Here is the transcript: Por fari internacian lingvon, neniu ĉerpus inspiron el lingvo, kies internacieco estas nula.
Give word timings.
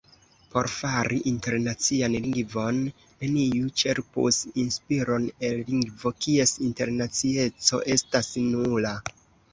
Por 0.53 0.67
fari 0.75 1.17
internacian 1.31 2.15
lingvon, 2.23 2.79
neniu 3.25 3.69
ĉerpus 3.81 4.41
inspiron 4.63 5.29
el 5.51 5.61
lingvo, 5.69 6.13
kies 6.27 6.55
internacieco 6.71 7.83
estas 7.99 8.33
nula. 8.49 8.97